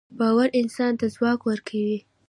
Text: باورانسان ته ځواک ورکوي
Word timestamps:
باورانسان 0.19 0.93
ته 0.99 1.05
ځواک 1.15 1.39
ورکوي 1.49 1.97